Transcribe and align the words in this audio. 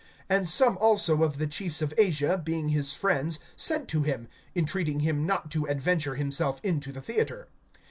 (31)And 0.31 0.47
some 0.47 0.77
also 0.79 1.21
of 1.21 1.37
the 1.37 1.45
chiefs 1.45 1.79
of 1.79 1.93
Asia, 1.95 2.41
being 2.43 2.69
his 2.69 2.95
friends, 2.95 3.37
sent 3.55 3.87
to 3.89 4.01
him, 4.01 4.27
entreating 4.55 5.01
him 5.01 5.27
not 5.27 5.51
to 5.51 5.67
adventure 5.67 6.15
himself 6.15 6.59
into 6.63 6.91
the 6.91 7.01
theatre. 7.03 7.49